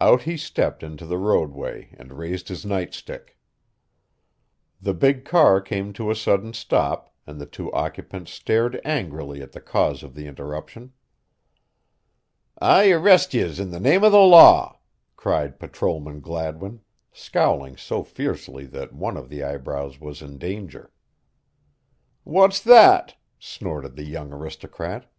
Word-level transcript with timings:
Out 0.00 0.22
he 0.22 0.38
stepped 0.38 0.82
into 0.82 1.04
the 1.04 1.18
roadway 1.18 1.90
and 1.98 2.14
raised 2.16 2.48
his 2.48 2.64
nightstick. 2.64 3.36
The 4.80 4.94
big 4.94 5.26
car 5.26 5.60
came 5.60 5.92
to 5.92 6.10
a 6.10 6.16
sudden 6.16 6.54
stop 6.54 7.12
and 7.26 7.38
the 7.38 7.44
two 7.44 7.70
occupants 7.74 8.32
stared 8.32 8.80
angrily 8.82 9.42
at 9.42 9.52
the 9.52 9.60
cause 9.60 10.02
of 10.02 10.14
the 10.14 10.26
interruption. 10.26 10.94
"I 12.58 12.90
arrest 12.92 13.34
yez 13.34 13.60
in 13.60 13.70
the 13.70 13.78
name 13.78 14.02
o' 14.04 14.08
the 14.08 14.16
law," 14.20 14.80
cried 15.16 15.58
Patrolman 15.60 16.20
Gladwin, 16.20 16.80
scowling 17.12 17.76
so 17.76 18.02
fiercely 18.02 18.64
that 18.68 18.94
one 18.94 19.18
of 19.18 19.28
the 19.28 19.44
eyebrows 19.44 20.00
was 20.00 20.22
in 20.22 20.38
danger. 20.38 20.90
"What's 22.24 22.60
that?" 22.62 23.16
snorted 23.38 23.96
the 23.96 24.04
young 24.06 24.32
aristocrat. 24.32 25.12